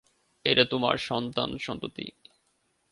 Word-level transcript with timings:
এরা 0.45 0.65
তোমার 0.65 0.97
সন্তান-সন্ততি। 0.97 2.05